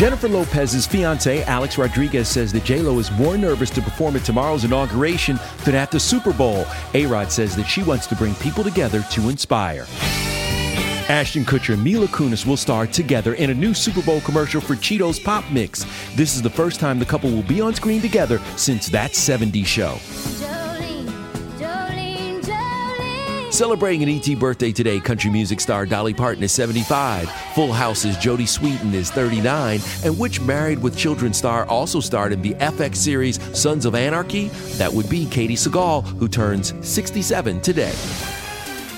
[0.00, 4.64] Jennifer Lopez's fiance, Alex Rodriguez, says that J-Lo is more nervous to perform at tomorrow's
[4.64, 6.64] inauguration than at the Super Bowl.
[6.94, 9.86] A-Rod says that she wants to bring people together to inspire.
[11.10, 14.74] Ashton Kutcher and Mila Kunis will star together in a new Super Bowl commercial for
[14.74, 15.84] Cheetos Pop Mix.
[16.14, 19.66] This is the first time the couple will be on screen together since that 70s
[19.66, 19.98] show.
[23.60, 27.30] Celebrating an ET birthday today, country music star Dolly Parton is 75.
[27.54, 29.80] Full House's Jodie Sweetin is 39.
[30.02, 34.48] And which Married with Children star also starred in the FX series Sons of Anarchy?
[34.78, 38.39] That would be Katey Sagal, who turns 67 today.